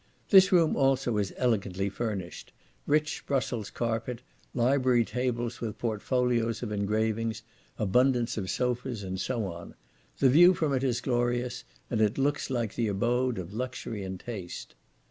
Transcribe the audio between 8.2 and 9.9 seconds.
of sofas, and so on.